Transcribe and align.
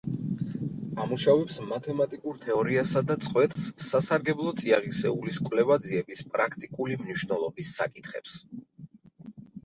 ამუშავებს 1.01 1.57
მათემატიკურ 1.71 2.37
თეორიასა 2.45 3.03
და 3.11 3.17
წყვეტს 3.27 3.67
სასარგებლო 3.87 4.53
წიაღისეულის 4.61 5.37
კვლევა-ძიების 5.49 6.23
პრაქტიკული 6.39 6.97
მნიშვნელობის 7.03 7.75
საკითხებს. 7.83 8.35